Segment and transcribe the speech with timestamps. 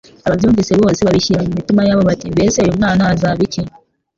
[0.27, 3.61] Ababyumvise bose babishyira mu mitima yabo bati 'Mbese uyu mwana azaba iki!